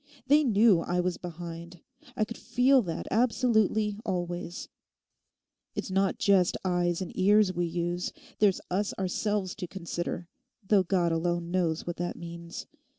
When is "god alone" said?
10.81-11.51